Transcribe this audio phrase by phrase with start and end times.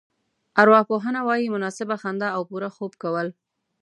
[0.61, 3.27] ارواپوهنه وايي مناسبه خندا او پوره خوب کول.